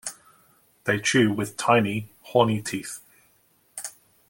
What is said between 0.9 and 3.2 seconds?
chew with tiny, hornyteeth.